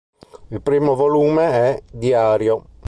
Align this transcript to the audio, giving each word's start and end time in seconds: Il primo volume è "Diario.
Il 0.47 0.61
primo 0.63 0.95
volume 0.95 1.51
è 1.51 1.83
"Diario. 1.91 2.63